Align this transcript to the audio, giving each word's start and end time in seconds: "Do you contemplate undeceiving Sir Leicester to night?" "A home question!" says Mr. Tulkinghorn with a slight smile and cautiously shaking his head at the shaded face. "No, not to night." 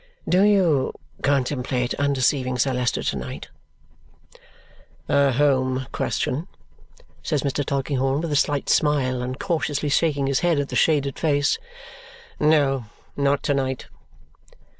"Do 0.27 0.41
you 0.41 0.93
contemplate 1.21 1.93
undeceiving 1.99 2.57
Sir 2.57 2.73
Leicester 2.73 3.03
to 3.03 3.15
night?" 3.15 3.49
"A 5.07 5.31
home 5.31 5.85
question!" 5.91 6.47
says 7.21 7.43
Mr. 7.43 7.63
Tulkinghorn 7.63 8.21
with 8.21 8.31
a 8.31 8.35
slight 8.35 8.67
smile 8.67 9.21
and 9.21 9.39
cautiously 9.39 9.89
shaking 9.89 10.25
his 10.25 10.39
head 10.39 10.57
at 10.57 10.69
the 10.69 10.75
shaded 10.75 11.19
face. 11.19 11.59
"No, 12.39 12.85
not 13.15 13.43
to 13.43 13.53
night." 13.53 13.89